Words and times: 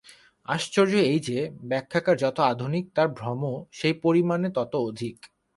আশ্চর্য 0.47 0.93
এই 1.05 1.19
যে, 1.19 1.37
ব্যাখ্যাকার 1.63 2.15
যত 2.17 2.37
আধুনিক, 2.51 2.85
তাঁহার 2.95 3.11
ভ্রমও 3.13 3.55
সেই 3.71 3.95
পরিমাণে 4.03 4.47
তত 4.55 4.73
অধিক। 4.89 5.15